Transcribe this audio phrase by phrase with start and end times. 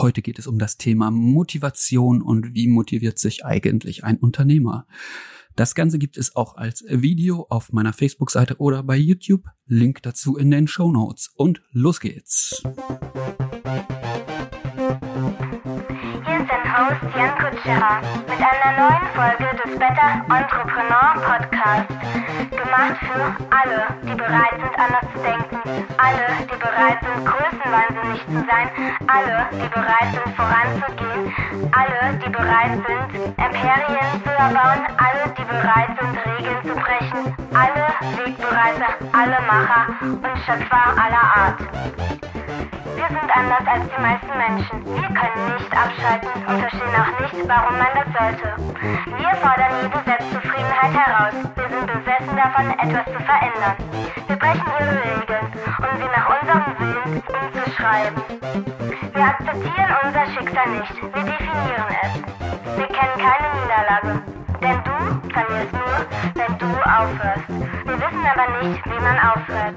[0.00, 4.86] Heute geht es um das Thema Motivation und wie motiviert sich eigentlich ein Unternehmer.
[5.56, 9.46] Das Ganze gibt es auch als Video auf meiner Facebook-Seite oder bei YouTube.
[9.66, 11.32] Link dazu in den Show Notes.
[11.34, 12.62] Und los geht's.
[17.18, 17.98] Jan Kutscherer
[18.28, 21.88] mit einer neuen Folge des Better Entrepreneur Podcast.
[22.48, 25.58] Gemacht für alle, die bereit sind, anders zu denken,
[25.98, 28.70] alle, die bereit sind, größenwahnsinnig zu sein,
[29.08, 31.34] alle, die bereit sind, voranzugehen,
[31.74, 37.86] alle, die bereit sind, Imperien zu erbauen, alle, die bereit sind, Regeln zu brechen, alle
[38.22, 41.58] Wegbereiter, alle Macher und Schöpfer aller Art.
[42.98, 44.84] Wir sind anders als die meisten Menschen.
[44.84, 48.48] Wir können nicht abschalten und verstehen auch nicht, warum man das sollte.
[49.06, 51.34] Wir fordern jede Selbstzufriedenheit heraus.
[51.54, 53.76] Wir sind besessen davon, etwas zu verändern.
[54.26, 55.46] Wir brechen ihre Regeln,
[55.78, 58.18] um sie nach unserem Willen umzuschreiben.
[59.14, 60.94] Wir akzeptieren unser Schicksal nicht.
[60.98, 62.12] Wir definieren es.
[62.78, 64.22] Wir kennen keine Niederlage.
[64.60, 65.96] Denn du verlierst nur,
[66.34, 67.46] wenn du aufhörst.
[67.86, 69.76] Wir wissen aber nicht, wie man aufhört.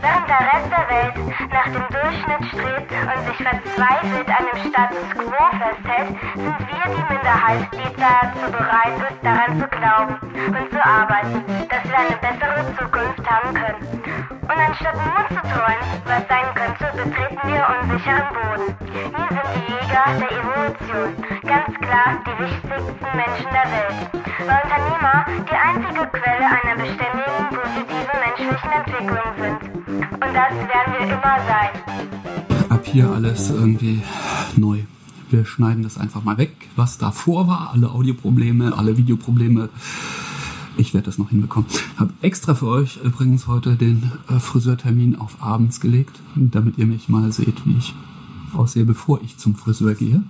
[0.00, 1.16] Während der Rest der Welt
[1.50, 7.12] nach dem Durchschnitt strebt und sich verzweifelt an dem Status quo festhält, sind wir die
[7.12, 10.14] Minderheit, die dazu bereit ist, daran zu glauben
[10.46, 14.02] und zu arbeiten, dass wir eine bessere Zukunft haben können.
[14.42, 18.76] Und anstatt nur zu träumen, was sein könnte, betreten wir unsicheren Boden.
[18.80, 21.10] Wir sind die Jäger der Evolution,
[21.46, 24.22] ganz klar die wichtigsten Menschen der Welt.
[24.44, 29.60] Weil Unternehmer die einzige Quelle einer beständigen, positiven menschlichen Entwicklung sind.
[30.12, 32.68] Und das werden wir immer sein.
[32.68, 34.02] Ab hier alles irgendwie
[34.56, 34.80] neu.
[35.30, 37.70] Wir schneiden das einfach mal weg, was davor war.
[37.72, 39.70] Alle Audioprobleme, alle Videoprobleme.
[40.76, 41.68] Ich werde das noch hinbekommen.
[41.96, 47.08] Habe extra für euch übrigens heute den äh, Friseurtermin auf abends gelegt, damit ihr mich
[47.08, 47.94] mal seht, wie ich
[48.54, 50.22] aussehe, bevor ich zum Friseur gehe.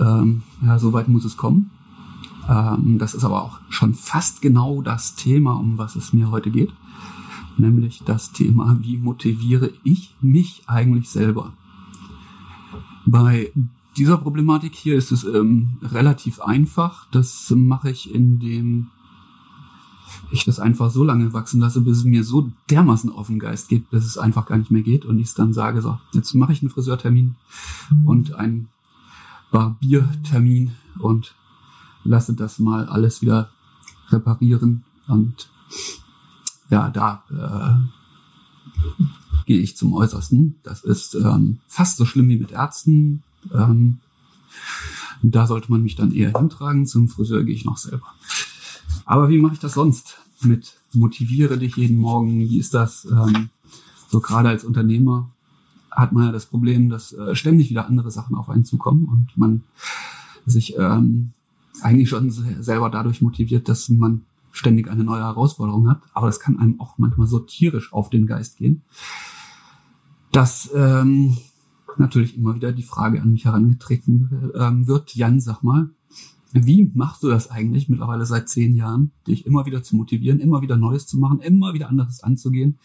[0.00, 1.70] Ähm, ja, soweit muss es kommen.
[2.48, 6.50] Ähm, das ist aber auch schon fast genau das Thema, um was es mir heute
[6.50, 6.72] geht
[7.58, 11.52] nämlich das Thema, wie motiviere ich mich eigentlich selber.
[13.06, 13.52] Bei
[13.96, 17.06] dieser Problematik hier ist es ähm, relativ einfach.
[17.10, 18.88] Das mache ich, indem
[20.30, 23.68] ich das einfach so lange wachsen lasse, bis es mir so dermaßen auf den Geist
[23.68, 26.34] geht, dass es einfach gar nicht mehr geht und ich es dann sage, so, jetzt
[26.34, 27.34] mache ich einen Friseurtermin
[28.04, 28.68] und einen
[29.50, 31.34] Barbiertermin und
[32.04, 33.50] lasse das mal alles wieder
[34.10, 35.48] reparieren und
[36.70, 38.02] ja, da äh,
[39.46, 40.56] gehe ich zum Äußersten.
[40.62, 43.22] Das ist ähm, fast so schlimm wie mit Ärzten.
[43.52, 43.98] Ähm,
[45.22, 46.86] da sollte man mich dann eher hintragen.
[46.86, 48.06] Zum Friseur gehe ich noch selber.
[49.04, 50.18] Aber wie mache ich das sonst?
[50.40, 52.40] Mit motiviere dich jeden Morgen.
[52.40, 53.04] Wie ist das?
[53.04, 53.50] Ähm,
[54.08, 55.30] so gerade als Unternehmer
[55.90, 59.36] hat man ja das Problem, dass äh, ständig wieder andere Sachen auf einen zukommen und
[59.36, 59.62] man
[60.46, 61.32] sich ähm,
[61.80, 66.02] eigentlich schon selber dadurch motiviert, dass man ständig eine neue Herausforderung hat.
[66.12, 68.82] Aber das kann einem auch manchmal so tierisch auf den Geist gehen,
[70.30, 71.36] dass ähm,
[71.96, 75.14] natürlich immer wieder die Frage an mich herangetreten ähm, wird.
[75.14, 75.90] Jan, sag mal,
[76.52, 80.60] wie machst du das eigentlich mittlerweile seit zehn Jahren, dich immer wieder zu motivieren, immer
[80.60, 82.78] wieder Neues zu machen, immer wieder anderes anzugehen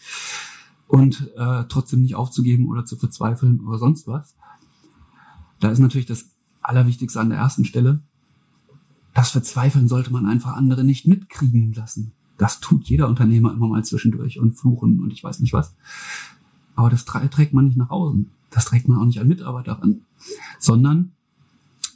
[0.86, 4.36] und äh, trotzdem nicht aufzugeben oder zu verzweifeln oder sonst was?
[5.60, 6.30] Da ist natürlich das
[6.62, 8.00] Allerwichtigste an der ersten Stelle,
[9.18, 12.12] das Verzweifeln sollte man einfach andere nicht mitkriegen lassen.
[12.36, 15.74] Das tut jeder Unternehmer immer mal zwischendurch und fluchen und ich weiß nicht was.
[16.76, 18.30] Aber das trägt man nicht nach außen.
[18.50, 20.02] Das trägt man auch nicht an Mitarbeiter an,
[20.60, 21.10] sondern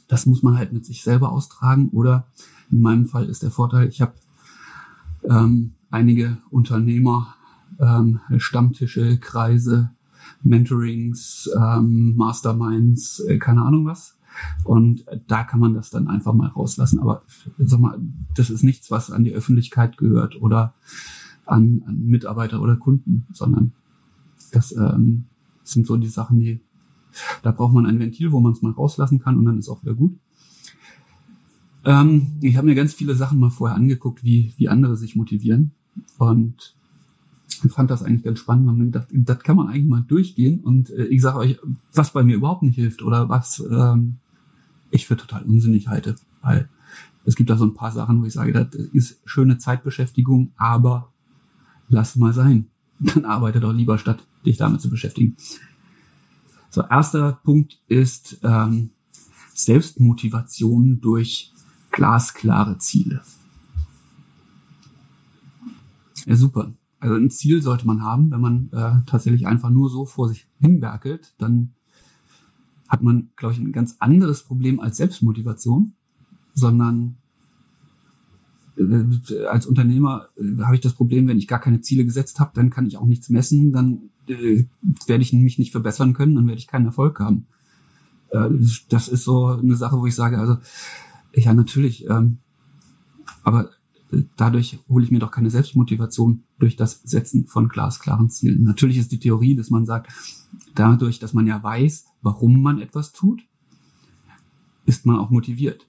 [0.09, 1.87] das muss man halt mit sich selber austragen.
[1.93, 2.27] Oder
[2.69, 4.15] in meinem Fall ist der Vorteil, ich habe
[5.23, 7.35] ähm, einige Unternehmer,
[7.79, 9.91] ähm, Stammtische, Kreise,
[10.41, 14.17] Mentorings, ähm, Masterminds, äh, keine Ahnung was.
[14.63, 16.99] Und da kann man das dann einfach mal rauslassen.
[16.99, 17.23] Aber
[17.57, 17.99] sag mal,
[18.35, 20.73] das ist nichts, was an die Öffentlichkeit gehört oder
[21.45, 23.73] an, an Mitarbeiter oder Kunden, sondern
[24.51, 25.25] das ähm,
[25.63, 26.59] sind so die Sachen, die
[27.41, 29.83] da braucht man ein Ventil, wo man es mal rauslassen kann und dann ist auch
[29.83, 30.17] wieder gut.
[31.85, 35.71] Ähm, ich habe mir ganz viele Sachen mal vorher angeguckt, wie, wie andere sich motivieren.
[36.17, 36.75] Und
[37.69, 38.65] fand das eigentlich ganz spannend.
[38.65, 40.59] Man gedacht, das kann man eigentlich mal durchgehen.
[40.61, 41.59] Und äh, ich sage euch,
[41.93, 44.17] was bei mir überhaupt nicht hilft oder was ähm,
[44.93, 46.15] ich für total unsinnig halte.
[46.41, 46.69] Weil
[47.25, 51.11] es gibt da so ein paar Sachen, wo ich sage, das ist schöne Zeitbeschäftigung, aber
[51.87, 52.67] lass mal sein.
[52.99, 55.37] Dann arbeite doch lieber, statt dich damit zu beschäftigen.
[56.69, 58.91] So, erster Punkt ist ähm,
[59.53, 61.51] Selbstmotivation durch
[61.91, 63.21] glasklare Ziele.
[66.25, 66.73] Ja, super.
[66.99, 70.47] Also ein Ziel sollte man haben, wenn man äh, tatsächlich einfach nur so vor sich
[70.59, 71.73] hinwerkelt, dann
[72.93, 75.93] hat man, glaube ich, ein ganz anderes Problem als Selbstmotivation,
[76.53, 77.17] sondern
[78.77, 82.51] äh, als Unternehmer äh, habe ich das Problem, wenn ich gar keine Ziele gesetzt habe,
[82.53, 84.65] dann kann ich auch nichts messen, dann äh,
[85.07, 87.47] werde ich mich nicht verbessern können, dann werde ich keinen Erfolg haben.
[88.29, 88.49] Äh,
[88.89, 90.57] das ist so eine Sache, wo ich sage, also
[91.33, 92.37] ja natürlich, ähm,
[93.41, 93.71] aber
[94.37, 98.63] dadurch hole ich mir doch keine Selbstmotivation durch das Setzen von glasklaren Zielen.
[98.63, 100.11] Natürlich ist die Theorie, dass man sagt,
[100.75, 103.43] dadurch, dass man ja weiß, warum man etwas tut,
[104.85, 105.87] ist man auch motiviert.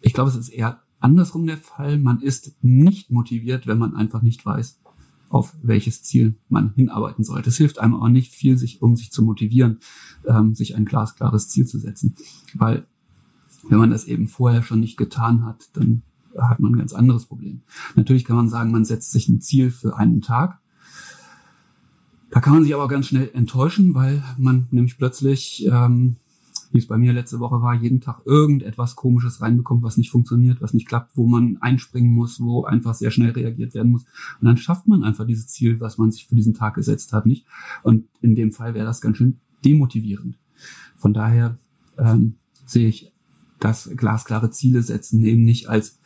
[0.00, 1.98] Ich glaube, es ist eher andersrum der Fall.
[1.98, 4.80] Man ist nicht motiviert, wenn man einfach nicht weiß,
[5.28, 7.50] auf welches Ziel man hinarbeiten sollte.
[7.50, 9.78] Es hilft einem auch nicht viel, sich, um sich zu motivieren,
[10.24, 12.14] ähm, sich ein glasklares Ziel zu setzen.
[12.54, 12.86] Weil
[13.68, 16.02] wenn man das eben vorher schon nicht getan hat, dann
[16.38, 17.62] hat man ein ganz anderes Problem.
[17.94, 20.58] Natürlich kann man sagen, man setzt sich ein Ziel für einen Tag.
[22.30, 26.16] Da kann man sich aber ganz schnell enttäuschen, weil man nämlich plötzlich ähm,
[26.76, 30.60] wie es bei mir letzte Woche war, jeden Tag irgendetwas Komisches reinbekommt, was nicht funktioniert,
[30.60, 34.04] was nicht klappt, wo man einspringen muss, wo einfach sehr schnell reagiert werden muss.
[34.40, 37.26] Und dann schafft man einfach dieses Ziel, was man sich für diesen Tag gesetzt hat,
[37.26, 37.46] nicht.
[37.82, 40.38] Und in dem Fall wäre das ganz schön demotivierend.
[40.96, 41.56] Von daher
[41.98, 42.34] ähm,
[42.64, 43.12] sehe ich
[43.58, 45.98] das glasklare Ziele setzen eben nicht als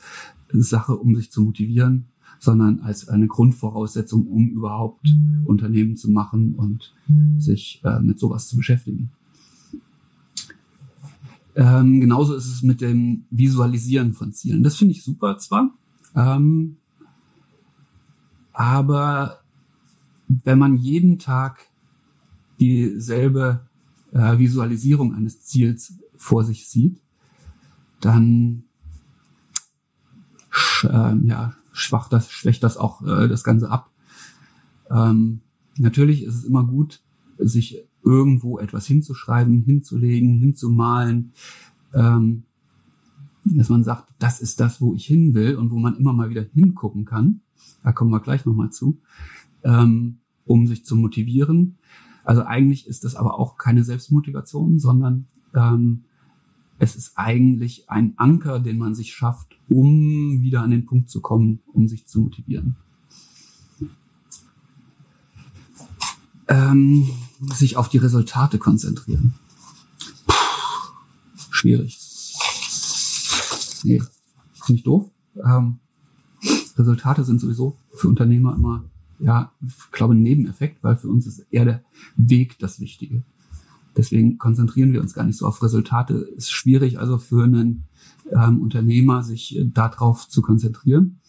[0.53, 2.07] Sache, um sich zu motivieren,
[2.39, 5.15] sondern als eine Grundvoraussetzung, um überhaupt
[5.45, 6.95] Unternehmen zu machen und
[7.39, 9.11] sich äh, mit sowas zu beschäftigen.
[11.55, 14.63] Ähm, genauso ist es mit dem Visualisieren von Zielen.
[14.63, 15.71] Das finde ich super zwar,
[16.15, 16.77] ähm,
[18.53, 19.41] aber
[20.45, 21.67] wenn man jeden Tag
[22.61, 23.67] dieselbe
[24.13, 27.01] äh, Visualisierung eines Ziels vor sich sieht,
[28.01, 28.65] dann
[30.85, 33.91] äh, ja, schwacht das, schwächt das auch äh, das Ganze ab.
[34.91, 35.41] Ähm,
[35.79, 37.01] natürlich ist es immer gut,
[37.39, 41.33] sich irgendwo etwas hinzuschreiben, hinzulegen, hinzumalen,
[41.95, 42.45] ähm,
[43.45, 46.31] dass man sagt, das ist das, wo ich hin will und wo man immer mal
[46.31, 47.41] wieder hingucken kann.
[47.83, 49.01] Da kommen wir gleich nochmal zu,
[49.65, 51.79] ähm, um sich zu motivieren.
[52.25, 56.05] Also eigentlich ist das aber auch keine Selbstmotivation, sondern ähm,
[56.81, 61.21] es ist eigentlich ein Anker, den man sich schafft, um wieder an den Punkt zu
[61.21, 62.75] kommen, um sich zu motivieren.
[66.49, 67.09] Ähm,
[67.55, 69.35] sich auf die Resultate konzentrieren.
[70.27, 70.33] Puh,
[71.51, 72.01] schwierig.
[73.85, 74.03] Nee,
[74.55, 75.11] finde ich doof.
[75.37, 75.81] Ähm,
[76.79, 78.85] Resultate sind sowieso für Unternehmer immer,
[79.19, 81.85] ja, ich glaube, ein Nebeneffekt, weil für uns ist eher der
[82.17, 83.23] Weg das Wichtige.
[83.97, 86.15] Deswegen konzentrieren wir uns gar nicht so auf Resultate.
[86.15, 87.85] Ist schwierig also für einen
[88.31, 91.21] ähm, Unternehmer, sich äh, darauf zu konzentrieren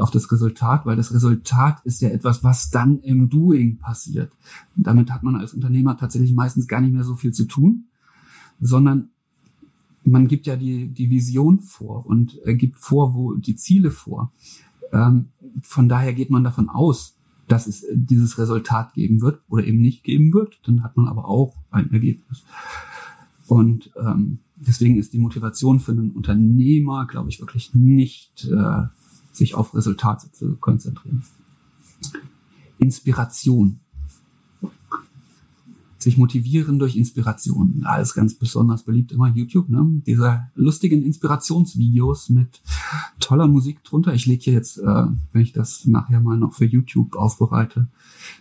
[0.00, 4.32] auf das Resultat, weil das Resultat ist ja etwas, was dann im Doing passiert.
[4.74, 7.88] damit hat man als Unternehmer tatsächlich meistens gar nicht mehr so viel zu tun,
[8.60, 9.10] sondern
[10.04, 14.32] man gibt ja die, die Vision vor und äh, gibt vor, wo die Ziele vor.
[14.92, 15.28] Ähm,
[15.62, 17.16] von daher geht man davon aus,
[17.48, 20.60] dass es dieses Resultat geben wird oder eben nicht geben wird.
[20.64, 22.44] Dann hat man aber auch ein Ergebnis.
[23.46, 28.84] Und ähm, deswegen ist die Motivation für einen Unternehmer, glaube ich, wirklich nicht äh,
[29.32, 31.22] sich auf Resultate zu konzentrieren.
[32.78, 33.80] Inspiration.
[36.02, 37.86] Sich motivieren durch Inspiration.
[38.00, 40.02] Ist ganz besonders beliebt immer YouTube, ne?
[40.04, 42.60] Diese lustigen Inspirationsvideos mit
[43.20, 44.12] toller Musik drunter.
[44.12, 47.86] Ich lege hier jetzt, äh, wenn ich das nachher mal noch für YouTube aufbereite,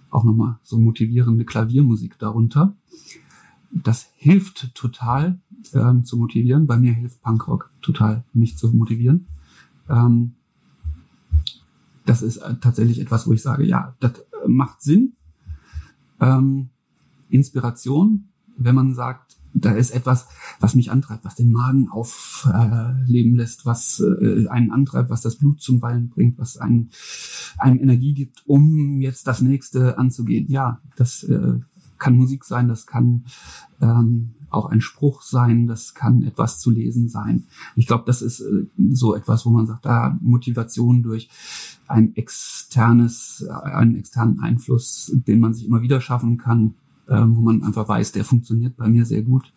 [0.09, 2.73] auch nochmal so motivierende Klaviermusik darunter.
[3.71, 5.37] Das hilft total
[5.73, 6.65] ähm, zu motivieren.
[6.65, 9.27] Bei mir hilft Punkrock total, mich zu motivieren.
[9.87, 10.31] Ähm,
[12.07, 15.13] das ist äh, tatsächlich etwas, wo ich sage, ja, das äh, macht Sinn.
[16.19, 16.70] Ähm,
[17.31, 20.27] Inspiration, wenn man sagt, da ist etwas,
[20.59, 25.35] was mich antreibt, was den Magen aufleben äh, lässt, was äh, einen antreibt, was das
[25.35, 26.89] Blut zum Wallen bringt, was einen,
[27.57, 30.47] einem Energie gibt, um jetzt das nächste anzugehen.
[30.49, 31.59] Ja, das äh,
[31.97, 33.25] kann Musik sein, das kann
[33.81, 37.45] ähm, auch ein Spruch sein, das kann etwas zu lesen sein.
[37.75, 41.29] Ich glaube, das ist äh, so etwas, wo man sagt, da Motivation durch
[41.87, 46.75] ein externes, einen externen Einfluss, den man sich immer wieder schaffen kann,
[47.11, 49.53] ähm, wo man einfach weiß, der funktioniert bei mir sehr gut,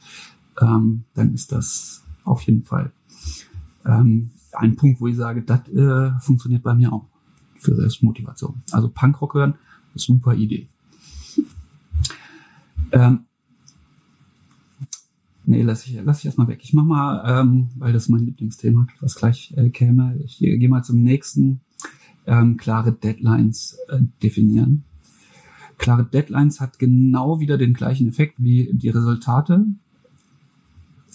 [0.61, 2.93] ähm, dann ist das auf jeden Fall
[3.87, 7.07] ähm, ein Punkt, wo ich sage, das äh, funktioniert bei mir auch
[7.57, 8.63] für Selbstmotivation.
[8.73, 9.55] Also Punkrock hören,
[9.95, 10.69] super Idee.
[12.93, 13.21] Ähm,
[15.47, 16.61] Nee, lass ich, lass ich erstmal weg.
[16.63, 20.19] Ich mach mal, ähm, weil das mein Lieblingsthema, was gleich äh, käme.
[20.25, 21.61] Ich äh, gehe mal zum nächsten.
[22.27, 24.85] Ähm, klare Deadlines äh, definieren.
[25.79, 29.67] Klare Deadlines hat genau wieder den gleichen Effekt wie die Resultate.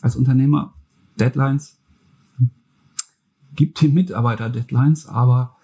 [0.02, 0.74] als Unternehmer
[1.20, 1.78] Deadlines.
[3.56, 5.58] Gib dem Mitarbeiter Deadlines, aber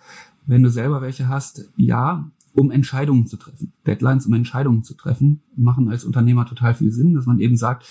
[0.45, 3.73] wenn du selber welche hast, ja, um Entscheidungen zu treffen.
[3.85, 7.85] Deadlines, um Entscheidungen zu treffen, machen als Unternehmer total viel Sinn, dass man eben sagt,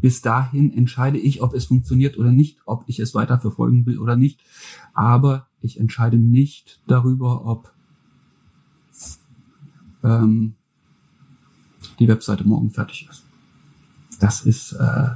[0.00, 3.98] bis dahin entscheide ich, ob es funktioniert oder nicht, ob ich es weiter verfolgen will
[3.98, 4.40] oder nicht.
[4.92, 7.73] Aber ich entscheide nicht darüber, ob
[10.04, 10.54] ähm,
[11.98, 13.24] die Webseite morgen fertig ist.
[14.20, 15.10] Das ist, äh,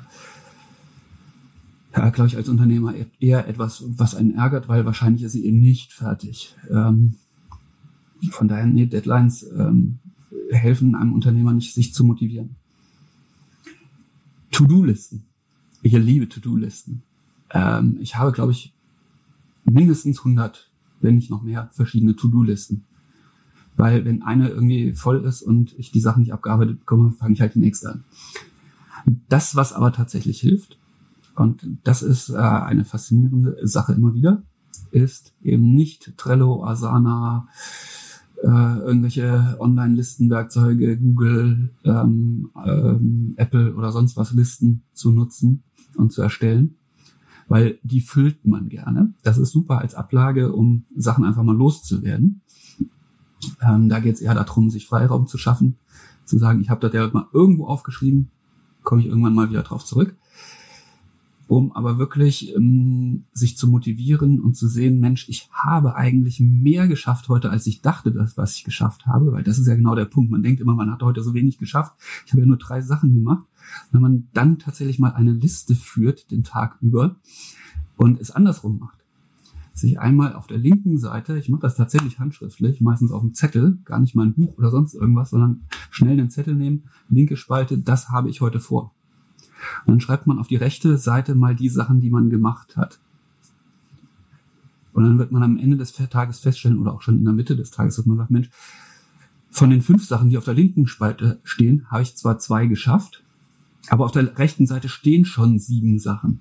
[1.96, 5.60] ja, glaube ich, als Unternehmer eher etwas, was einen ärgert, weil wahrscheinlich ist sie eben
[5.60, 6.54] nicht fertig.
[6.68, 7.14] Ähm,
[8.30, 9.98] von daher, nee, Deadlines ähm,
[10.50, 12.56] helfen einem Unternehmer nicht, sich zu motivieren.
[14.50, 15.24] To-Do-Listen.
[15.82, 17.02] Ich liebe To-Do-Listen.
[17.50, 18.74] Ähm, ich habe, glaube ich,
[19.64, 22.84] mindestens 100, wenn nicht noch mehr, verschiedene To-Do-Listen.
[23.78, 27.40] Weil wenn eine irgendwie voll ist und ich die Sachen nicht abgearbeitet bekomme, fange ich
[27.40, 28.04] halt die nächste an.
[29.28, 30.76] Das, was aber tatsächlich hilft,
[31.36, 34.42] und das ist äh, eine faszinierende Sache immer wieder,
[34.90, 37.46] ist eben nicht Trello, Asana,
[38.42, 45.62] äh, irgendwelche Online-Listenwerkzeuge, Google, ähm, ähm, Apple oder sonst was Listen zu nutzen
[45.96, 46.74] und zu erstellen,
[47.46, 49.14] weil die füllt man gerne.
[49.22, 52.40] Das ist super als Ablage, um Sachen einfach mal loszuwerden.
[53.60, 55.76] Ähm, da geht es eher darum, sich Freiraum zu schaffen,
[56.24, 58.30] zu sagen, ich habe das ja mal irgendwo aufgeschrieben,
[58.82, 60.14] komme ich irgendwann mal wieder drauf zurück
[61.48, 66.86] um aber wirklich ähm, sich zu motivieren und zu sehen, Mensch, ich habe eigentlich mehr
[66.86, 69.94] geschafft heute, als ich dachte, das, was ich geschafft habe, weil das ist ja genau
[69.94, 70.30] der Punkt.
[70.30, 71.94] Man denkt immer, man hat heute so wenig geschafft.
[72.26, 73.46] Ich habe ja nur drei Sachen gemacht.
[73.90, 77.16] Wenn man dann tatsächlich mal eine Liste führt den Tag über
[77.96, 78.97] und es andersrum macht,
[79.80, 83.78] sich einmal auf der linken Seite, ich mache das tatsächlich handschriftlich, meistens auf dem Zettel,
[83.84, 87.78] gar nicht mal ein Buch oder sonst irgendwas, sondern schnell den Zettel nehmen, linke Spalte,
[87.78, 88.92] das habe ich heute vor.
[89.84, 92.98] Und dann schreibt man auf die rechte Seite mal die Sachen, die man gemacht hat.
[94.92, 97.56] Und dann wird man am Ende des Tages feststellen, oder auch schon in der Mitte
[97.56, 98.50] des Tages, dass man sagt, Mensch,
[99.50, 103.22] von den fünf Sachen, die auf der linken Spalte stehen, habe ich zwar zwei geschafft,
[103.88, 106.40] aber auf der rechten Seite stehen schon sieben Sachen.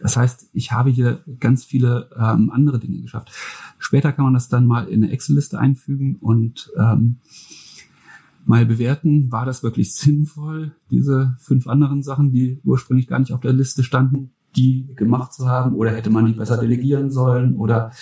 [0.00, 3.30] Das heißt, ich habe hier ganz viele ähm, andere Dinge geschafft.
[3.78, 7.16] Später kann man das dann mal in eine Excel-Liste einfügen und ähm,
[8.44, 13.40] mal bewerten, war das wirklich sinnvoll, diese fünf anderen Sachen, die ursprünglich gar nicht auf
[13.40, 17.92] der Liste standen, die gemacht zu haben, oder hätte man die besser delegieren sollen, oder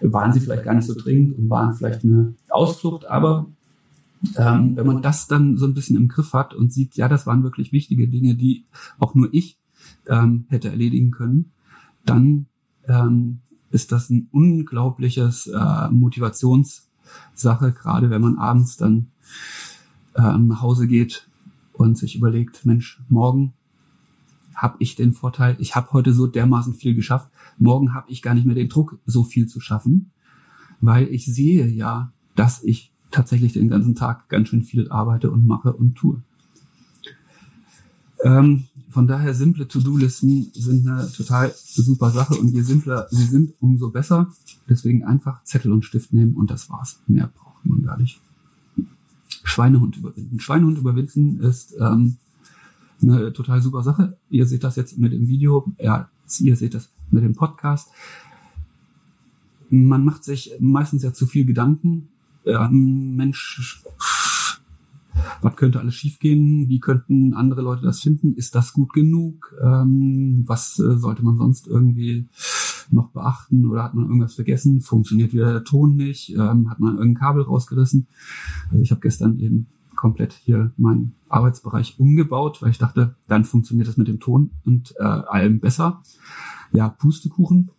[0.00, 3.46] waren sie vielleicht gar nicht so dringend und waren vielleicht eine Ausflucht, aber
[4.36, 7.26] ähm, wenn man das dann so ein bisschen im Griff hat und sieht, ja, das
[7.26, 8.66] waren wirklich wichtige Dinge, die
[8.98, 9.58] auch nur ich
[10.08, 11.52] ähm, hätte erledigen können,
[12.04, 12.46] dann
[12.88, 19.08] ähm, ist das ein unglaubliches äh, Motivationssache, gerade wenn man abends dann
[20.14, 21.28] äh, nach Hause geht
[21.72, 23.52] und sich überlegt, Mensch, morgen
[24.54, 28.34] habe ich den Vorteil, ich habe heute so dermaßen viel geschafft, morgen habe ich gar
[28.34, 30.10] nicht mehr den Druck, so viel zu schaffen,
[30.80, 35.46] weil ich sehe ja, dass ich tatsächlich den ganzen Tag ganz schön viel arbeite und
[35.46, 36.22] mache und tue.
[38.24, 43.52] Ähm, von daher simple To-Do-Listen sind eine total super Sache und je simpler sie sind,
[43.60, 44.32] umso besser.
[44.68, 46.98] Deswegen einfach Zettel und Stift nehmen und das war's.
[47.06, 48.20] Mehr braucht man gar nicht.
[49.44, 50.40] Schweinehund überwinden.
[50.40, 52.16] Schweinehund überwinden ist ähm,
[53.02, 54.16] eine total super Sache.
[54.30, 56.08] Ihr seht das jetzt mit dem Video, ja,
[56.40, 57.88] ihr seht das mit dem Podcast.
[59.68, 62.08] Man macht sich meistens ja zu viel Gedanken.
[62.44, 63.82] Ähm, Mensch,
[65.42, 66.68] was könnte alles schiefgehen?
[66.68, 68.34] Wie könnten andere Leute das finden?
[68.34, 69.54] Ist das gut genug?
[69.62, 72.28] Ähm, was äh, sollte man sonst irgendwie
[72.90, 74.80] noch beachten oder hat man irgendwas vergessen?
[74.80, 76.30] Funktioniert wieder der Ton nicht?
[76.30, 78.06] Ähm, hat man irgendein Kabel rausgerissen?
[78.70, 79.66] Also ich habe gestern eben
[79.96, 84.94] komplett hier meinen Arbeitsbereich umgebaut, weil ich dachte, dann funktioniert das mit dem Ton und
[84.98, 86.02] äh, allem besser.
[86.72, 87.70] Ja, Pustekuchen.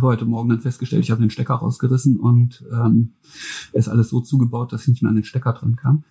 [0.00, 3.12] Heute Morgen dann festgestellt, ich habe den Stecker rausgerissen und ähm,
[3.72, 6.04] ist alles so zugebaut, dass ich nicht mehr an den Stecker dran kam.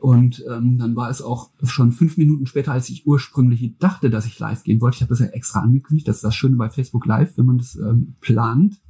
[0.00, 4.24] Und ähm, dann war es auch schon fünf Minuten später, als ich ursprünglich dachte, dass
[4.24, 4.96] ich live gehen wollte.
[4.96, 6.08] Ich habe das ja extra angekündigt.
[6.08, 8.80] Das ist das Schöne bei Facebook Live, wenn man das ähm, plant.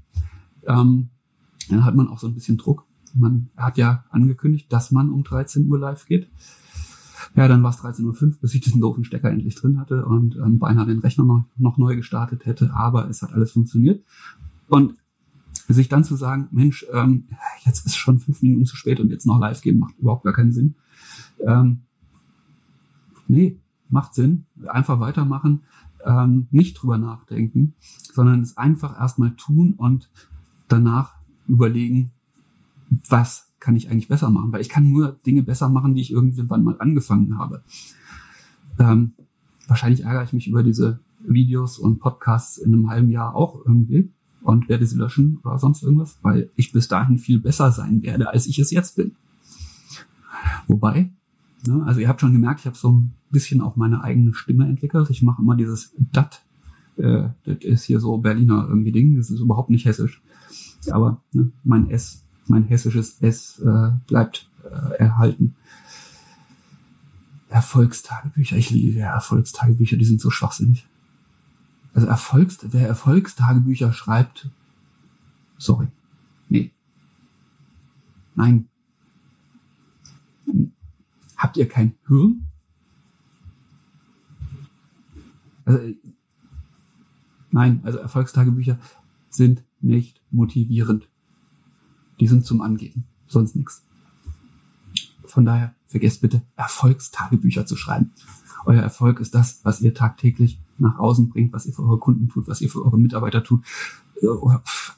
[0.66, 1.08] Ähm,
[1.68, 2.84] dann hat man auch so ein bisschen Druck.
[3.14, 6.28] Man hat ja angekündigt, dass man um 13 Uhr live geht.
[7.34, 10.36] Ja, dann war es 13.05 Uhr, bis ich diesen doofen Stecker endlich drin hatte und
[10.36, 12.72] ähm, beinahe den Rechner noch, noch neu gestartet hätte.
[12.72, 14.04] Aber es hat alles funktioniert.
[14.68, 14.94] Und
[15.68, 17.24] sich dann zu sagen, Mensch, ähm,
[17.64, 20.32] jetzt ist schon fünf Minuten zu spät und jetzt noch live gehen, macht überhaupt gar
[20.32, 20.76] keinen Sinn.
[21.46, 21.82] Ähm,
[23.28, 24.46] nee, macht Sinn.
[24.66, 25.62] Einfach weitermachen,
[26.04, 27.74] ähm, nicht drüber nachdenken,
[28.12, 30.10] sondern es einfach erstmal tun und
[30.68, 31.14] danach
[31.46, 32.10] überlegen,
[33.08, 34.52] was kann ich eigentlich besser machen?
[34.52, 37.62] Weil ich kann nur Dinge besser machen, die ich irgendwann mal angefangen habe.
[38.78, 39.12] Ähm,
[39.68, 44.10] wahrscheinlich ärgere ich mich über diese Videos und Podcasts in einem halben Jahr auch irgendwie
[44.42, 48.30] und werde sie löschen oder sonst irgendwas, weil ich bis dahin viel besser sein werde,
[48.30, 49.14] als ich es jetzt bin.
[50.66, 51.12] Wobei,
[51.66, 54.66] ne, also ihr habt schon gemerkt, ich habe so ein bisschen auch meine eigene Stimme
[54.66, 55.10] entwickelt.
[55.10, 56.42] Ich mache immer dieses Dat.
[56.96, 60.22] Äh, das ist hier so Berliner irgendwie Ding, das ist überhaupt nicht hessisch.
[60.90, 65.54] Aber ne, mein S, mein hessisches S äh, bleibt äh, erhalten.
[67.48, 70.86] Erfolgstagebücher, ich liebe Erfolgstagebücher, die sind so schwachsinnig.
[71.92, 74.48] Also Erfolgs, wer Erfolgstagebücher schreibt,
[75.58, 75.88] sorry,
[76.48, 76.70] nee.
[78.36, 78.68] Nein.
[81.40, 82.44] Habt ihr kein Hirn?
[85.64, 85.94] Also,
[87.50, 88.78] nein, also Erfolgstagebücher
[89.30, 91.08] sind nicht motivierend.
[92.20, 93.82] Die sind zum Angeben, sonst nichts.
[95.24, 98.12] Von daher vergesst bitte, Erfolgstagebücher zu schreiben.
[98.66, 102.28] Euer Erfolg ist das, was ihr tagtäglich nach außen bringt, was ihr für eure Kunden
[102.28, 103.64] tut, was ihr für eure Mitarbeiter tut,
[104.20, 104.26] äh,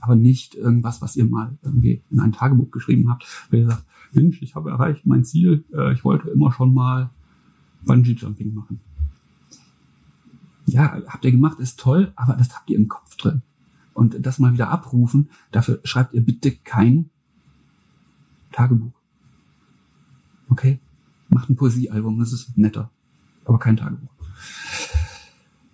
[0.01, 3.85] aber nicht irgendwas, was ihr mal irgendwie in ein Tagebuch geschrieben habt, weil ihr sagt,
[4.15, 7.11] Mensch, ich habe erreicht mein Ziel, äh, ich wollte immer schon mal
[7.85, 8.81] Bungee Jumping machen.
[10.67, 13.43] Ja, habt ihr gemacht, ist toll, aber das habt ihr im Kopf drin.
[13.95, 17.11] Und das mal wieder abrufen, dafür schreibt ihr bitte kein
[18.53, 18.93] Tagebuch.
[20.49, 20.79] Okay?
[21.29, 22.91] Macht ein Poesiealbum, das ist netter,
[23.45, 24.09] aber kein Tagebuch.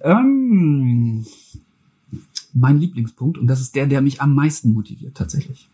[0.01, 1.27] Ähm,
[2.55, 5.69] mein Lieblingspunkt, und das ist der, der mich am meisten motiviert tatsächlich.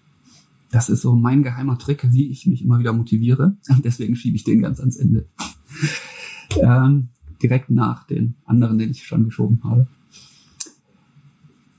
[0.75, 3.57] Das ist so mein geheimer Trick, wie ich mich immer wieder motiviere.
[3.85, 5.27] Deswegen schiebe ich den ganz ans Ende.
[6.57, 7.09] Ähm,
[7.43, 9.89] direkt nach den anderen, den ich schon geschoben habe.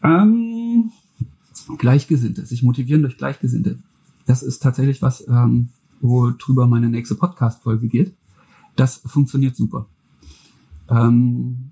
[0.04, 0.92] Ähm,
[1.78, 3.78] Gleichgesinnte, sich motivieren durch Gleichgesinnte.
[4.26, 5.70] Das ist tatsächlich was, ähm,
[6.02, 8.14] worüber meine nächste Podcast-Folge geht.
[8.76, 9.86] Das funktioniert super.
[10.90, 11.72] Ähm,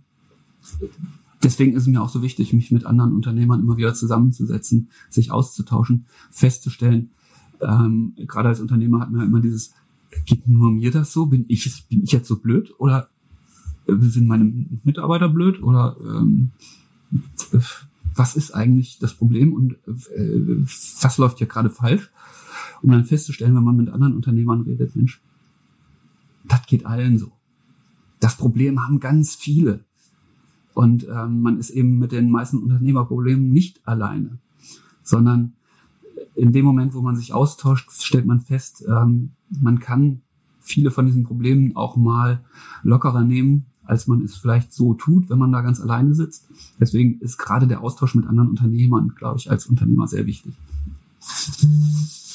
[1.43, 5.31] deswegen ist es mir auch so wichtig, mich mit anderen Unternehmern immer wieder zusammenzusetzen, sich
[5.31, 7.11] auszutauschen, festzustellen.
[7.61, 9.73] Ähm, gerade als Unternehmer hat man ja immer dieses,
[10.25, 11.25] geht nur mir das so?
[11.25, 12.73] Bin ich, bin ich jetzt so blöd?
[12.77, 13.09] Oder
[13.87, 14.51] sind meine
[14.83, 15.61] Mitarbeiter blöd?
[15.61, 16.51] Oder ähm,
[18.15, 20.65] was ist eigentlich das Problem und äh,
[21.01, 22.11] was läuft hier gerade falsch?
[22.81, 25.21] Um dann festzustellen, wenn man mit anderen Unternehmern redet, Mensch,
[26.43, 27.31] das geht allen so.
[28.19, 29.83] Das Problem haben ganz viele.
[30.73, 34.39] Und ähm, man ist eben mit den meisten Unternehmerproblemen nicht alleine,
[35.03, 35.53] sondern
[36.35, 40.21] in dem Moment, wo man sich austauscht, stellt man fest, ähm, man kann
[40.59, 42.43] viele von diesen Problemen auch mal
[42.81, 46.47] lockerer nehmen, als man es vielleicht so tut, wenn man da ganz alleine sitzt.
[46.79, 50.53] Deswegen ist gerade der Austausch mit anderen Unternehmern, glaube ich, als Unternehmer sehr wichtig.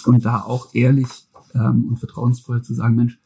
[0.05, 1.09] Und da auch ehrlich
[1.55, 3.19] ähm, und vertrauensvoll zu sagen, Mensch,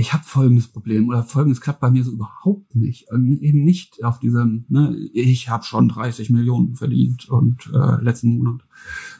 [0.00, 3.10] ich habe folgendes Problem oder folgendes klappt bei mir so überhaupt nicht.
[3.10, 8.38] Und eben nicht auf diesem, ne, ich habe schon 30 Millionen verdient und äh, letzten
[8.38, 8.62] Monat,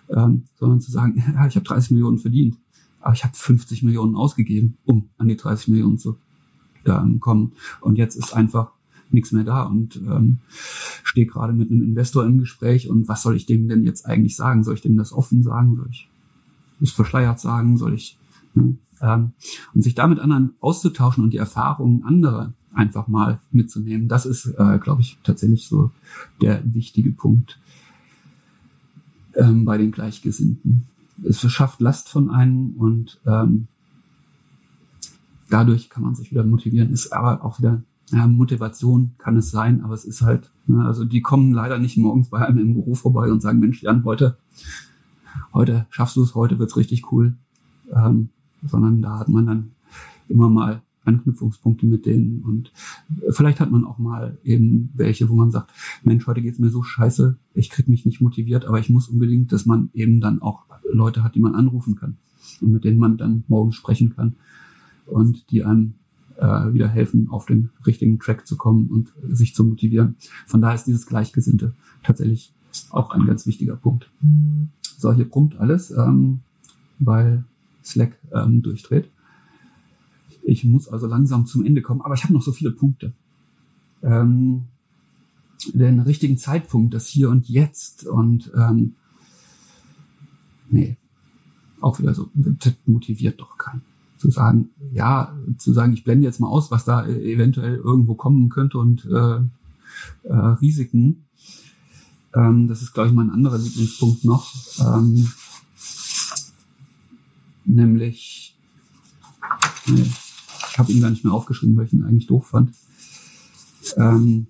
[0.09, 2.57] ähm, sondern zu sagen, ja, ich habe 30 Millionen verdient,
[3.01, 6.16] aber ich habe 50 Millionen ausgegeben, um an die 30 Millionen zu
[6.87, 7.53] ähm, kommen.
[7.81, 8.73] Und jetzt ist einfach
[9.11, 10.38] nichts mehr da und ähm,
[11.03, 14.37] stehe gerade mit einem Investor im Gespräch und was soll ich dem denn jetzt eigentlich
[14.37, 14.64] sagen?
[14.64, 15.77] Soll ich dem das offen sagen?
[15.77, 16.09] Soll ich
[16.81, 17.77] es verschleiert sagen?
[17.77, 18.16] Soll ich
[18.55, 18.77] ne?
[19.01, 19.33] Ähm,
[19.75, 24.79] und sich damit anderen auszutauschen und die Erfahrungen anderer einfach mal mitzunehmen, das ist, äh,
[24.79, 25.91] glaube ich, tatsächlich so
[26.41, 27.59] der wichtige Punkt
[29.35, 30.87] ähm, bei den Gleichgesinnten.
[31.25, 33.67] Es verschafft Last von einem und ähm,
[35.49, 37.83] dadurch kann man sich wieder motivieren, ist aber auch wieder
[38.13, 41.97] ja, Motivation kann es sein, aber es ist halt, ne, also die kommen leider nicht
[41.97, 44.37] morgens bei einem im Beruf vorbei und sagen, Mensch, Jan, heute,
[45.53, 47.37] heute schaffst du es, heute wird's richtig cool.
[47.93, 48.31] Ähm,
[48.62, 49.70] sondern da hat man dann
[50.29, 52.73] immer mal Anknüpfungspunkte mit denen und
[53.31, 55.70] vielleicht hat man auch mal eben welche, wo man sagt,
[56.05, 59.51] Mensch, heute geht's mir so scheiße, ich krieg mich nicht motiviert, aber ich muss unbedingt,
[59.53, 62.16] dass man eben dann auch Leute hat, die man anrufen kann
[62.61, 64.37] und mit denen man dann morgen sprechen kann
[65.07, 65.94] und die einem
[66.37, 70.16] äh, wieder helfen, auf den richtigen Track zu kommen und sich zu motivieren.
[70.46, 72.53] Von daher ist dieses Gleichgesinnte tatsächlich
[72.90, 74.11] auch ein ganz wichtiger Punkt.
[74.99, 76.40] So, hier brummt alles, ähm,
[76.99, 77.44] weil
[77.85, 79.11] Slack ähm, durchdreht.
[80.43, 83.12] Ich muss also langsam zum Ende kommen, aber ich habe noch so viele Punkte.
[84.03, 84.64] Ähm,
[85.75, 88.95] den richtigen Zeitpunkt, das Hier und Jetzt und ähm,
[90.71, 90.97] nee,
[91.81, 93.83] auch wieder so, das motiviert doch keinen.
[94.19, 98.51] Zu sagen, ja, zu sagen, ich blende jetzt mal aus, was da eventuell irgendwo kommen
[98.51, 99.40] könnte und äh,
[100.25, 101.25] äh, Risiken.
[102.35, 104.53] Ähm, das ist, glaube ich, mein anderer Lieblingspunkt noch.
[104.79, 105.31] Ähm,
[107.75, 108.59] nämlich,
[109.87, 112.75] ich habe ihn gar nicht mehr aufgeschrieben, weil ich ihn eigentlich doof fand.
[113.97, 114.47] Ähm,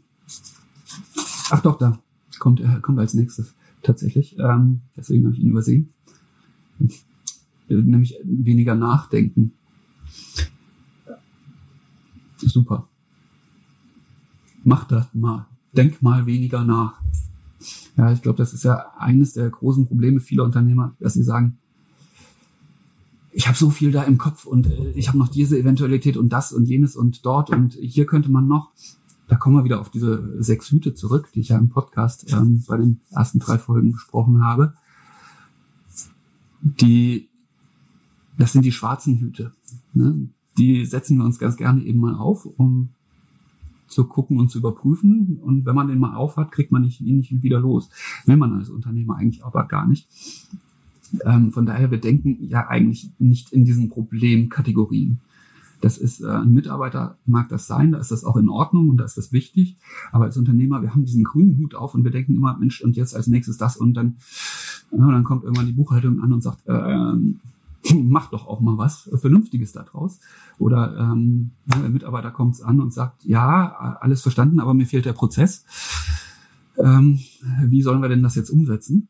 [1.51, 1.99] ach doch, da
[2.39, 4.39] kommt er kommt als nächstes tatsächlich.
[4.39, 5.91] Ähm, deswegen habe ich ihn übersehen.
[7.69, 9.53] Nämlich weniger nachdenken.
[12.37, 12.89] Super.
[14.65, 15.47] Mach das mal.
[15.73, 17.01] Denk mal weniger nach.
[17.97, 21.59] Ja, ich glaube, das ist ja eines der großen Probleme vieler Unternehmer, dass sie sagen,
[23.33, 26.33] ich habe so viel da im Kopf und äh, ich habe noch diese Eventualität und
[26.33, 28.71] das und jenes und dort und hier könnte man noch.
[29.29, 32.64] Da kommen wir wieder auf diese sechs Hüte zurück, die ich ja im Podcast ähm,
[32.66, 34.75] bei den ersten drei Folgen besprochen habe.
[36.62, 37.29] Die,
[38.37, 39.53] das sind die schwarzen Hüte.
[39.95, 40.29] Ne?
[40.59, 42.88] Die setzen wir uns ganz gerne eben mal auf, um
[43.87, 45.38] zu gucken und zu überprüfen.
[45.40, 47.88] Und wenn man den mal aufhat, kriegt man ihn nicht wieder los.
[48.27, 50.09] Will man als Unternehmer eigentlich aber gar nicht.
[51.25, 55.20] Ähm, von daher, wir denken ja eigentlich nicht in diesen Problemkategorien.
[55.81, 58.99] Das ist, äh, ein Mitarbeiter mag das sein, da ist das auch in Ordnung und
[58.99, 59.77] da ist das wichtig.
[60.12, 62.96] Aber als Unternehmer, wir haben diesen grünen Hut auf und wir denken immer, Mensch, und
[62.96, 64.16] jetzt als nächstes das und dann,
[64.92, 67.14] ja, dann kommt irgendwann die Buchhaltung an und sagt, äh,
[67.94, 70.20] mach doch auch mal was Vernünftiges daraus.
[70.59, 75.14] Oder ähm, der Mitarbeiter kommt an und sagt, ja, alles verstanden, aber mir fehlt der
[75.14, 75.64] Prozess.
[76.77, 77.18] Ähm,
[77.64, 79.09] wie sollen wir denn das jetzt umsetzen?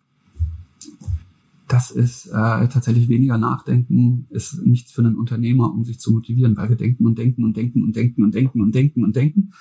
[1.71, 6.57] Das ist äh, tatsächlich weniger Nachdenken, ist nichts für einen Unternehmer, um sich zu motivieren,
[6.57, 9.53] weil wir denken und denken und denken und denken und denken und denken und denken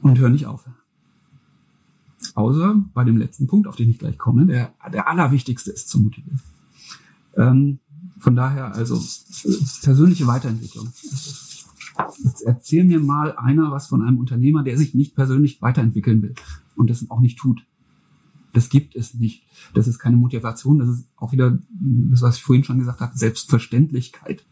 [0.00, 0.70] und hören nicht auf.
[2.36, 6.00] Außer bei dem letzten Punkt, auf den ich gleich komme, der, der allerwichtigste ist zu
[6.00, 6.40] motivieren.
[7.36, 7.80] Ähm,
[8.20, 9.02] von daher also
[9.82, 10.86] persönliche Weiterentwicklung.
[12.22, 16.36] Jetzt erzähl mir mal einer was von einem Unternehmer, der sich nicht persönlich weiterentwickeln will
[16.76, 17.66] und das auch nicht tut.
[18.52, 19.44] Das gibt es nicht.
[19.74, 20.78] Das ist keine Motivation.
[20.78, 24.44] Das ist auch wieder das, was ich vorhin schon gesagt habe, Selbstverständlichkeit.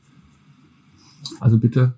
[1.40, 1.94] Also bitte,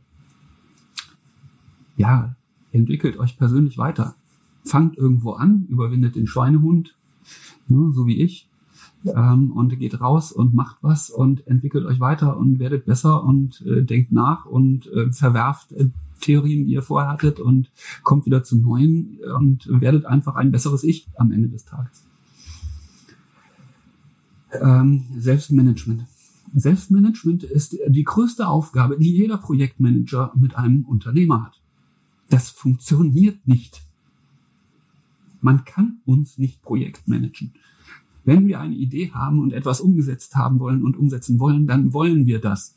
[1.96, 2.34] ja,
[2.72, 4.14] entwickelt euch persönlich weiter.
[4.64, 6.96] Fangt irgendwo an, überwindet den Schweinehund,
[7.68, 8.48] ne, so wie ich,
[9.04, 13.62] ähm, und geht raus und macht was und entwickelt euch weiter und werdet besser und
[13.66, 17.70] äh, denkt nach und äh, verwerft äh, Theorien, die ihr vorher hattet und
[18.02, 22.04] kommt wieder zu neuen und werdet einfach ein besseres Ich am Ende des Tages.
[24.52, 26.06] Ähm, Selbstmanagement.
[26.54, 31.61] Selbstmanagement ist die größte Aufgabe, die jeder Projektmanager mit einem Unternehmer hat.
[32.28, 33.83] Das funktioniert nicht.
[35.40, 37.52] Man kann uns nicht Projektmanagen.
[38.24, 42.26] Wenn wir eine Idee haben und etwas umgesetzt haben wollen und umsetzen wollen, dann wollen
[42.26, 42.76] wir das.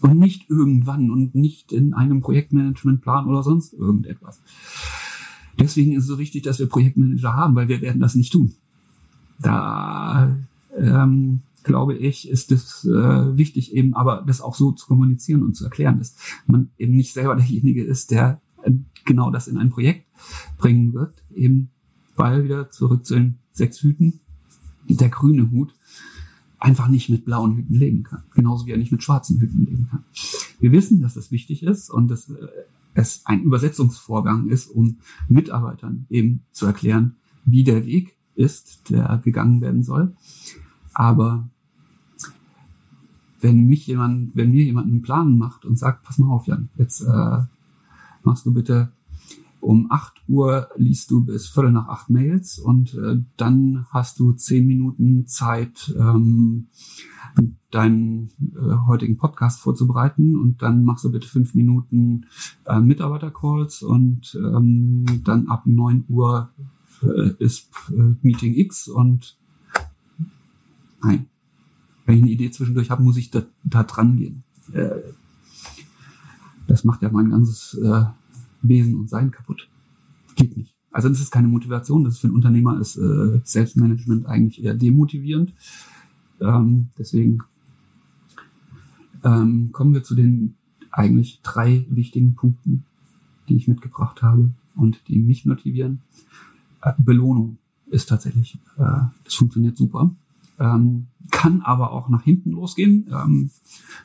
[0.00, 4.40] Und nicht irgendwann und nicht in einem Projektmanagementplan oder sonst irgendetwas.
[5.58, 8.54] Deswegen ist es so wichtig, dass wir Projektmanager haben, weil wir werden das nicht tun.
[9.40, 10.36] Da
[10.76, 15.54] ähm, glaube ich, ist es äh, wichtig, eben aber das auch so zu kommunizieren und
[15.54, 18.72] zu erklären, dass man eben nicht selber derjenige ist, der äh,
[19.04, 20.06] genau das in ein Projekt
[20.58, 21.70] bringen wird, eben
[22.16, 24.20] weil wieder zurück zu den sechs Hüten,
[24.88, 25.74] der grüne Hut
[26.60, 28.22] einfach nicht mit blauen Hüten leben kann.
[28.34, 30.04] Genauso wie er nicht mit schwarzen Hüten leben kann.
[30.60, 32.46] Wir wissen, dass das wichtig ist und dass äh,
[32.94, 39.60] es ein Übersetzungsvorgang ist, um Mitarbeitern eben zu erklären, wie der Weg ist, der gegangen
[39.60, 40.12] werden soll.
[40.92, 41.48] Aber
[43.40, 46.68] wenn mich jemand, wenn mir jemand einen Plan macht und sagt, pass mal auf, Jan,
[46.76, 47.38] jetzt äh,
[48.22, 48.92] machst du bitte
[49.60, 54.32] um 8 Uhr liest du bis Viertel nach acht Mails und äh, dann hast du
[54.32, 56.68] zehn Minuten Zeit, ähm,
[57.70, 62.26] deinen äh, heutigen Podcast vorzubereiten und dann machst du bitte fünf Minuten
[62.66, 66.50] äh, Mitarbeitercalls und ähm, dann ab neun Uhr
[67.02, 69.36] äh, ist äh, Meeting X und
[71.02, 71.26] nein,
[72.04, 74.42] wenn ich eine Idee zwischendurch habe, muss ich da, da dran gehen.
[74.72, 74.90] Äh,
[76.66, 78.04] das macht ja mein ganzes äh,
[78.62, 79.68] Wesen und Sein kaputt.
[80.36, 80.74] Geht nicht.
[80.92, 84.74] Also das ist keine Motivation, das ist für einen Unternehmer ist äh, Selbstmanagement eigentlich eher
[84.74, 85.52] demotivierend.
[86.40, 87.42] Ähm, deswegen
[89.22, 90.54] ähm, kommen wir zu den
[90.90, 92.84] eigentlich drei wichtigen Punkten,
[93.48, 96.00] die ich mitgebracht habe und die mich motivieren.
[96.82, 100.10] Äh, Belohnung ist tatsächlich, äh, das funktioniert super.
[100.60, 103.06] Ähm, kann aber auch nach hinten losgehen.
[103.10, 103.50] Ähm,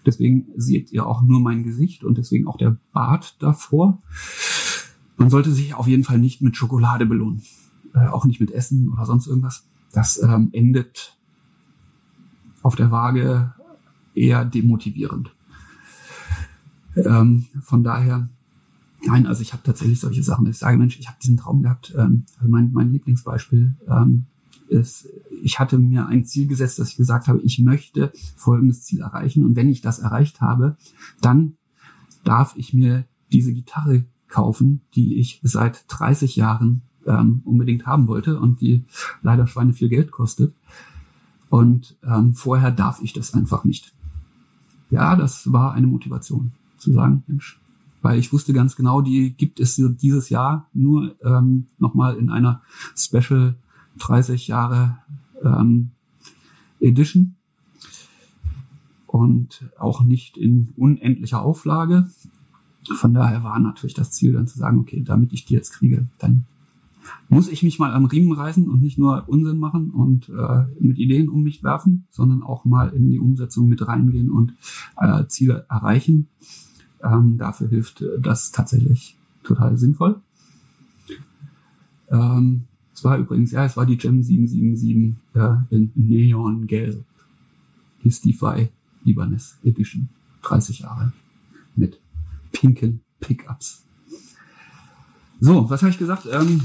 [0.05, 4.01] deswegen seht ihr auch nur mein Gesicht und deswegen auch der Bart davor.
[5.17, 7.41] Man sollte sich auf jeden Fall nicht mit Schokolade belohnen.
[7.93, 9.65] Äh, auch nicht mit Essen oder sonst irgendwas.
[9.91, 11.17] Das ähm, endet
[12.61, 13.53] auf der Waage
[14.13, 15.35] eher demotivierend.
[16.95, 18.29] Ähm, von daher,
[19.05, 20.47] nein, also ich habe tatsächlich solche Sachen.
[20.47, 21.93] Ich sage, Mensch, ich habe diesen Traum gehabt.
[21.97, 24.25] Ähm, also mein, mein Lieblingsbeispiel ähm,
[24.67, 25.09] ist,
[25.43, 29.45] ich hatte mir ein Ziel gesetzt, dass ich gesagt habe, ich möchte folgendes Ziel erreichen.
[29.45, 30.77] Und wenn ich das erreicht habe,
[31.21, 31.57] dann
[32.23, 38.39] darf ich mir diese Gitarre kaufen, die ich seit 30 Jahren ähm, unbedingt haben wollte
[38.39, 38.83] und die
[39.21, 40.53] leider Schweine viel Geld kostet.
[41.49, 43.93] Und ähm, vorher darf ich das einfach nicht.
[44.89, 47.59] Ja, das war eine Motivation zu sagen, Mensch,
[48.01, 52.61] weil ich wusste ganz genau, die gibt es dieses Jahr nur ähm, nochmal in einer
[52.95, 53.55] Special
[53.99, 54.97] 30 Jahre
[55.43, 55.91] ähm,
[56.79, 57.35] Edition
[59.07, 62.09] und auch nicht in unendlicher Auflage.
[62.95, 66.07] Von daher war natürlich das Ziel dann zu sagen, okay, damit ich die jetzt kriege,
[66.19, 66.45] dann
[67.29, 70.97] muss ich mich mal am Riemen reißen und nicht nur Unsinn machen und äh, mit
[70.97, 74.53] Ideen um mich werfen, sondern auch mal in die Umsetzung mit reingehen und
[74.97, 76.27] äh, Ziele erreichen.
[77.01, 80.21] Ähm, dafür hilft das tatsächlich total sinnvoll.
[82.09, 82.63] Ähm,
[82.95, 87.03] es war übrigens, ja, es war die Gem 777 äh, in Neon Gelb.
[88.03, 88.69] Die Stevie
[89.03, 90.07] Ibanez Edition.
[90.43, 91.11] 30 Jahre.
[91.75, 91.99] Mit
[92.53, 93.83] pinken Pickups.
[95.41, 96.25] So, was habe ich gesagt?
[96.31, 96.61] Ähm,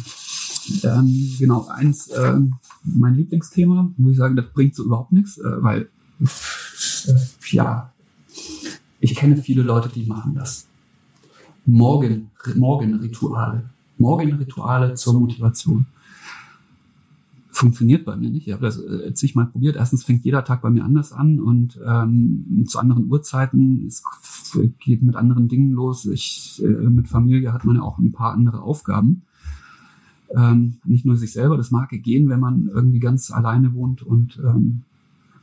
[0.85, 5.63] ähm, genau, eins, ähm, mein Lieblingsthema, muss ich sagen, das bringt so überhaupt nichts, äh,
[5.63, 5.89] weil,
[6.21, 7.15] äh,
[7.51, 7.93] ja,
[9.01, 10.69] ich kenne viele Leute, die machen das.
[11.67, 13.69] Morgen, Morgenrituale.
[13.99, 15.87] Morgenrituale zur Motivation
[17.61, 18.47] funktioniert bei mir nicht.
[18.47, 19.77] Ich habe das äh, zigmal probiert.
[19.77, 23.87] Erstens fängt jeder Tag bei mir anders an und ähm, zu anderen Uhrzeiten.
[23.87, 24.03] Es
[24.79, 26.07] geht mit anderen Dingen los.
[26.07, 29.23] Ich, äh, mit Familie hat man ja auch ein paar andere Aufgaben.
[30.35, 34.41] Ähm, nicht nur sich selber, das mag gehen, wenn man irgendwie ganz alleine wohnt und
[34.43, 34.83] ähm,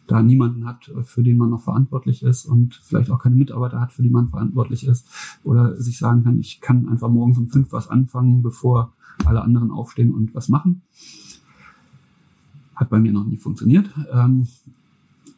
[0.07, 3.91] da niemanden hat, für den man noch verantwortlich ist und vielleicht auch keine Mitarbeiter hat,
[3.91, 5.07] für die man verantwortlich ist.
[5.43, 8.93] Oder sich sagen kann, ich kann einfach morgens um fünf was anfangen, bevor
[9.25, 10.81] alle anderen aufstehen und was machen.
[12.77, 13.89] Hat bei mir noch nie funktioniert.
[14.11, 14.47] Ähm,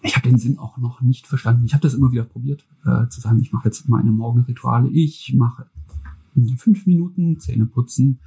[0.01, 1.65] ich habe den Sinn auch noch nicht verstanden.
[1.65, 4.89] Ich habe das immer wieder probiert, äh, zu sagen, ich mache jetzt meine Morgenrituale.
[4.89, 5.65] Ich mache
[6.57, 8.19] fünf Minuten Zähne putzen.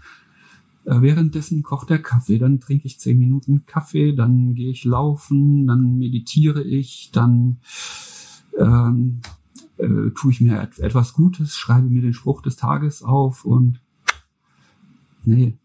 [0.84, 5.66] Äh, währenddessen kocht der Kaffee, dann trinke ich zehn Minuten Kaffee, dann gehe ich laufen,
[5.66, 7.58] dann meditiere ich, dann
[8.58, 9.20] ähm,
[9.78, 13.80] äh, tue ich mir et etwas Gutes, schreibe mir den Spruch des Tages auf und
[15.24, 15.56] nee,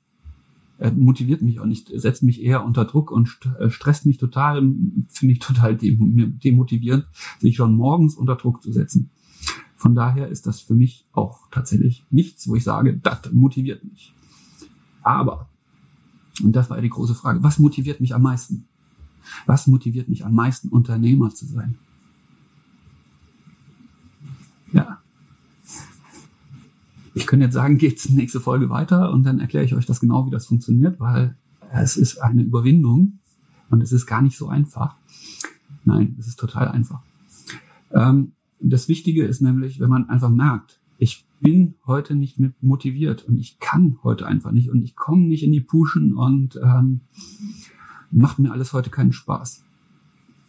[0.80, 4.18] er motiviert mich auch nicht, setzt mich eher unter Druck und st äh, stresst mich
[4.18, 4.62] total,
[5.10, 7.06] finde ich total demotivierend,
[7.40, 9.10] sich schon morgens unter Druck zu setzen.
[9.76, 14.14] Von daher ist das für mich auch tatsächlich nichts, wo ich sage, das motiviert mich.
[15.02, 15.48] Aber,
[16.44, 18.66] und das war ja die große Frage, was motiviert mich am meisten?
[19.46, 21.78] Was motiviert mich am meisten, Unternehmer zu sein?
[24.74, 25.02] Ja,
[27.28, 30.32] könnte jetzt sagen, geht's nächste Folge weiter und dann erkläre ich euch das genau, wie
[30.32, 31.36] das funktioniert, weil
[31.72, 33.20] es ist eine Überwindung
[33.70, 34.96] und es ist gar nicht so einfach.
[35.84, 37.02] Nein, es ist total einfach.
[37.92, 43.26] Ähm, das Wichtige ist nämlich, wenn man einfach merkt, ich bin heute nicht mit motiviert
[43.26, 47.02] und ich kann heute einfach nicht und ich komme nicht in die Puschen und ähm,
[48.10, 49.64] macht mir alles heute keinen Spaß.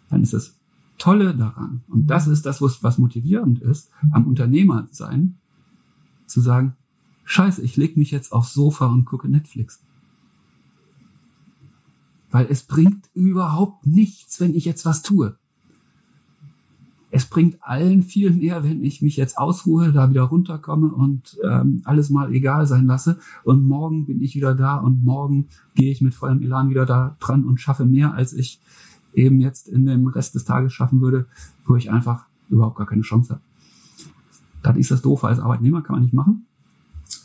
[0.09, 0.57] Dann ist das
[0.97, 5.39] Tolle daran, und das ist das, was motivierend ist, am Unternehmer sein,
[6.29, 6.77] zu sagen,
[7.25, 9.81] scheiße, ich leg mich jetzt aufs Sofa und gucke Netflix.
[12.31, 15.37] Weil es bringt überhaupt nichts, wenn ich jetzt was tue.
[17.11, 21.81] Es bringt allen viel mehr, wenn ich mich jetzt ausruhe, da wieder runterkomme und ähm,
[21.85, 23.19] alles mal egal sein lasse.
[23.45, 27.17] Und morgen bin ich wieder da und morgen gehe ich mit vollem Elan wieder da
[27.19, 28.61] dran und schaffe mehr, als ich
[29.15, 31.27] eben jetzt in dem Rest des Tages schaffen würde,
[31.65, 33.43] wo ich einfach überhaupt gar keine Chance habe.
[34.63, 36.47] Das ist das Doofe als Arbeitnehmer, kann man nicht machen.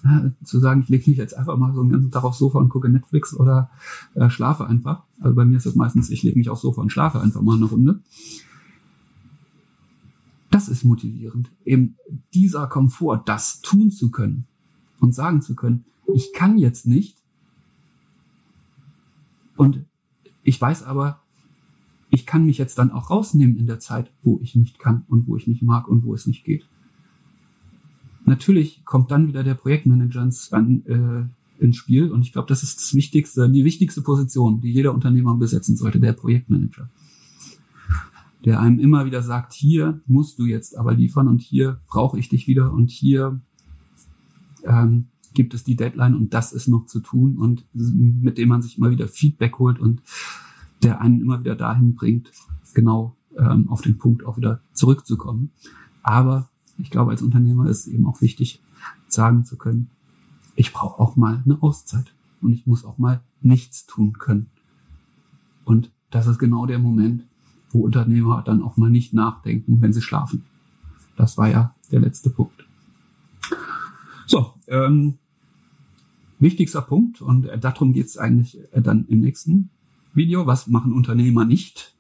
[0.04, 2.60] Ja, zu sagen, ich lege mich jetzt einfach mal so einen ganzen Tag aufs Sofa
[2.60, 3.70] und gucke Netflix oder
[4.16, 5.04] äh, schlafe einfach.
[5.20, 7.56] Also bei mir ist das meistens, ich lege mich aufs Sofa und schlafe einfach mal
[7.56, 8.00] eine Runde.
[10.52, 11.50] Das ist motivierend.
[11.66, 11.96] Eben
[12.34, 14.46] dieser Komfort, das tun zu können
[15.00, 17.18] und sagen zu können, ich kann jetzt nicht.
[19.56, 19.86] Und
[20.44, 21.22] ich weiß aber,
[22.10, 25.28] ich kann mich jetzt dann auch rausnehmen in der Zeit, wo ich nicht kann und
[25.28, 26.66] wo ich nicht mag und wo es nicht geht.
[28.26, 32.64] Natürlich kommt dann wieder der Projektmanager ins, an, äh, ins Spiel und ich glaube, das
[32.64, 36.90] ist das Wichtigste, die wichtigste Position, die jeder Unternehmer besetzen sollte, der Projektmanager.
[38.46, 42.30] Der einem immer wieder sagt, hier musst du jetzt aber liefern und hier brauche ich
[42.30, 43.40] dich wieder und hier
[44.64, 48.62] ähm, gibt es die Deadline und das ist noch zu tun und mit dem man
[48.62, 50.02] sich immer wieder Feedback holt und
[50.82, 52.32] der einen immer wieder dahin bringt,
[52.74, 55.52] genau ähm, auf den Punkt auch wieder zurückzukommen.
[56.04, 56.50] Aber
[56.84, 58.62] ich glaube, als Unternehmer ist es eben auch wichtig,
[59.08, 59.90] sagen zu können,
[60.56, 64.48] ich brauche auch mal eine Auszeit und ich muss auch mal nichts tun können.
[65.64, 67.24] Und das ist genau der Moment,
[67.72, 70.44] wo Unternehmer dann auch mal nicht nachdenken, wenn sie schlafen.
[71.16, 72.66] Das war ja der letzte Punkt.
[74.28, 75.18] So, ähm,
[76.40, 79.70] wichtigster Punkt und äh, darum geht es eigentlich äh, dann im nächsten
[80.14, 80.46] Video.
[80.46, 81.96] Was machen Unternehmer nicht?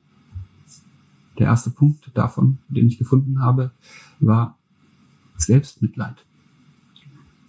[1.39, 3.71] Der erste Punkt davon, den ich gefunden habe,
[4.19, 4.57] war
[5.45, 6.15] Selbstmitleid.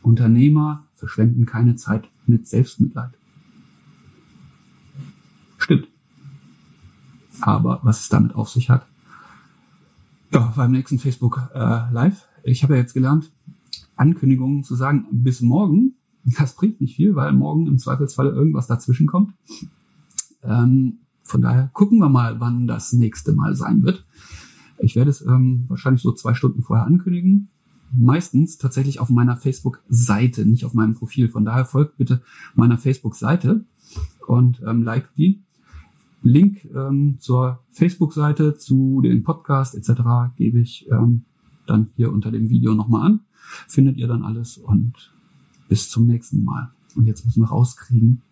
[0.02, 3.10] Unternehmer verschwenden keine Zeit mit Selbstmitleid.
[5.58, 5.88] Stimmt.
[7.40, 8.86] Aber was es damit auf sich hat,
[10.32, 12.26] ja, beim nächsten Facebook äh, Live.
[12.42, 13.30] Ich habe ja jetzt gelernt,
[13.94, 15.94] Ankündigungen zu sagen bis morgen.
[16.24, 19.32] Das bringt nicht viel, weil morgen im Zweifelsfall irgendwas dazwischen kommt.
[20.42, 24.04] Ähm, von daher gucken wir mal, wann das nächste Mal sein wird.
[24.78, 27.48] Ich werde es ähm, wahrscheinlich so zwei Stunden vorher ankündigen.
[27.96, 31.28] Meistens tatsächlich auf meiner Facebook-Seite, nicht auf meinem Profil.
[31.28, 32.22] Von daher folgt bitte
[32.54, 33.64] meiner Facebook-Seite
[34.26, 35.40] und ähm, like die.
[36.22, 40.34] Link ähm, zur Facebook-Seite, zu den Podcast etc.
[40.36, 41.24] gebe ich ähm,
[41.66, 43.20] dann hier unter dem Video nochmal an.
[43.68, 45.12] Findet ihr dann alles und
[45.68, 46.70] bis zum nächsten Mal.
[46.96, 48.22] Und jetzt müssen wir rauskriegen,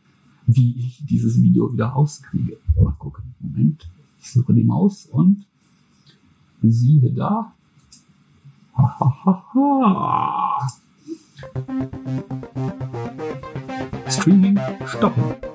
[0.47, 2.57] wie ich dieses Video wieder rauskriege.
[2.81, 3.25] Mal gucken.
[3.41, 3.89] Moment.
[4.21, 5.45] Ich suche die Maus und
[6.63, 7.55] siehe da.
[14.09, 14.57] Streaming
[14.87, 15.52] stoppen.